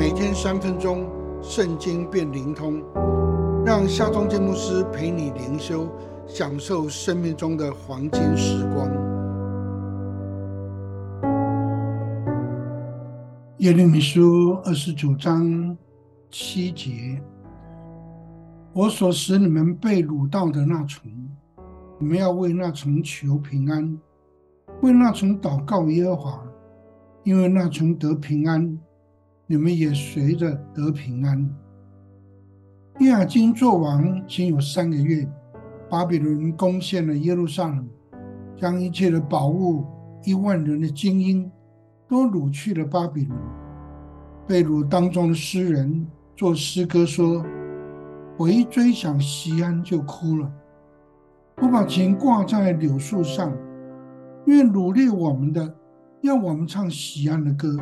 [0.00, 1.06] 每天三分钟，
[1.42, 2.82] 圣经变灵通，
[3.66, 5.86] 让夏忠建牧师陪你灵修，
[6.26, 8.88] 享受生命中的黄金时光。
[13.58, 15.76] 耶利米书二十九章
[16.30, 17.22] 七节：
[18.72, 21.12] 我所使你们被掳到的那城，
[21.98, 24.00] 你们要为那城求平安，
[24.80, 26.42] 为那城祷告耶和华。
[27.22, 28.78] 因为那城得平安，
[29.50, 31.50] 你们也随着得平安。
[33.00, 35.28] 约雅金做王仅有三个月，
[35.90, 37.84] 巴比伦攻陷了耶路撒冷，
[38.56, 39.84] 将一切的宝物、
[40.22, 41.50] 一万人的精英
[42.08, 43.36] 都掳去了巴比伦。
[44.46, 46.06] 被掳当中的诗人
[46.36, 47.44] 作诗歌说
[48.38, 50.52] ：“我一追想西安就哭了，
[51.56, 53.52] 我把琴挂在柳树上，
[54.46, 55.74] 因为掳掠我们的。”
[56.22, 57.78] 要我们唱西安的歌，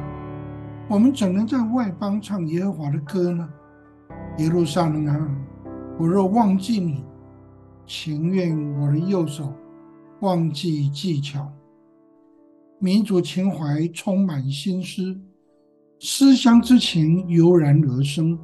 [0.91, 3.46] 我们怎能在外邦唱耶和华的歌呢？
[4.38, 5.38] 耶路撒冷啊，
[5.99, 7.04] 我若忘记你，
[7.87, 9.52] 情愿我的右手
[10.21, 11.46] 忘记技巧。
[12.79, 15.15] 民族情怀充满心思，
[16.01, 18.38] 思乡之情油然而生。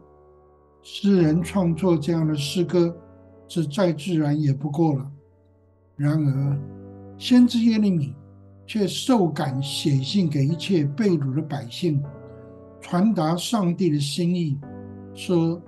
[0.82, 2.94] 诗人创作这样的诗歌，
[3.48, 5.10] 是再自然也不过了。
[5.97, 6.58] 然而，
[7.16, 8.14] 先知耶利米。
[8.66, 12.02] 却受感写信给一切被掳的百姓，
[12.84, 14.58] 传达上帝的心意，
[15.14, 15.58] 说：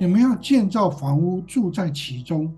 [0.00, 2.52] 你们要建造房屋，住在其中；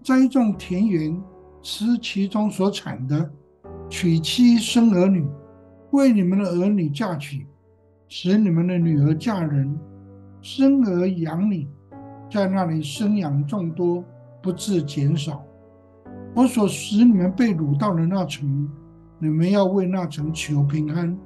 [0.00, 1.20] 栽种田园，
[1.60, 3.28] 吃其中所产的；
[3.90, 5.26] 娶妻生儿女，
[5.90, 7.48] 为你们的儿女嫁娶，
[8.06, 9.76] 使你们的女儿嫁人，
[10.40, 11.66] 生儿养女，
[12.30, 14.04] 在那里生养众多，
[14.40, 15.42] 不致减少。
[16.32, 18.70] 我所使你们被掳到的那城。
[19.18, 21.18] 你们要为那城求平安，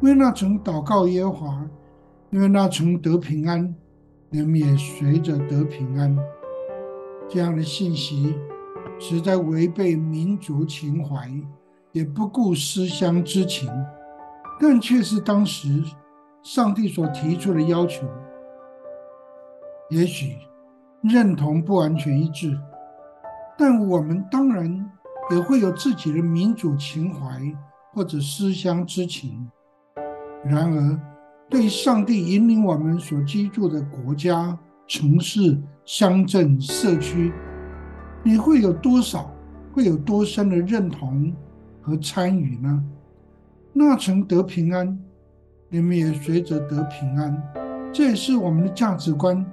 [0.00, 1.70] 因为那城祷告耶和华，
[2.30, 3.74] 因为那城得平安，
[4.30, 6.16] 你们也随着得平安。
[7.28, 8.34] 这样的信息
[8.98, 11.30] 实在违背民族情怀，
[11.92, 13.70] 也不顾思乡之情，
[14.58, 15.82] 但却是当时
[16.42, 18.06] 上帝所提出的要求。
[19.90, 20.36] 也许
[21.02, 22.58] 认同不完全一致，
[23.56, 24.90] 但我们当然。
[25.30, 27.40] 也会有自己的民族情怀
[27.92, 29.48] 或者思乡之情。
[30.44, 31.00] 然而，
[31.48, 37.32] 对上帝引领我们所居住的国家、城市、乡镇、社区，
[38.22, 39.30] 你会有多少、
[39.72, 41.34] 会有多深的认同
[41.82, 42.84] 和参与呢？
[43.72, 44.98] 那曾得平安，
[45.68, 47.42] 你们也随着得平安，
[47.92, 49.44] 这也是我们的价值观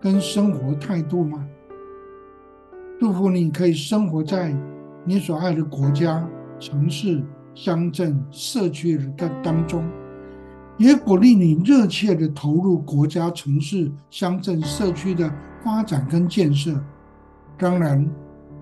[0.00, 1.46] 跟生活态度吗？
[2.98, 4.54] 祝福你可以生活在。
[5.02, 7.24] 你所爱的国家、城市、
[7.54, 9.82] 乡镇、社区的当中，
[10.80, 15.30] 也鼓励你热切的投入国家、城市、乡镇、社区的
[15.62, 16.82] 发展跟建设。
[17.58, 18.02] 当然，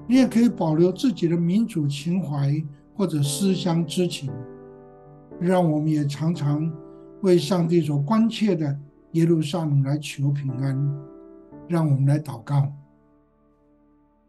[0.04, 2.60] 你也可以保留自己的民主情怀
[2.96, 4.32] 或者思乡之情。
[5.38, 6.68] 让我们也常常
[7.20, 8.76] 为上帝所关切的
[9.12, 10.76] 耶路撒冷来求平安。
[11.68, 12.72] 让我们来祷告，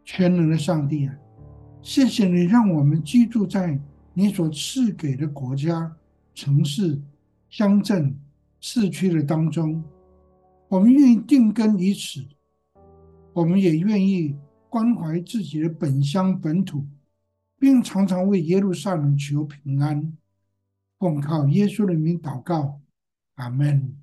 [0.04, 1.14] 全能的上帝啊！
[1.82, 3.80] 谢谢你让我们居住在
[4.14, 5.90] 你所赐给的国家、
[6.34, 7.00] 城市、
[7.50, 8.18] 乡镇、
[8.60, 9.84] 市区的当中。
[10.68, 12.24] 我们愿意定根于此，
[13.32, 14.36] 我们也愿意
[14.68, 16.86] 关怀自己的本乡本土，
[17.58, 20.16] 并常常为耶路撒冷求平安。
[20.98, 22.80] 奉靠耶稣的名祷告，
[23.34, 23.96] 阿门。